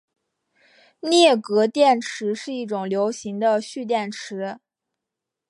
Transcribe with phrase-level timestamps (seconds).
[0.99, 4.59] 镍镉电池是一种流行的蓄电池。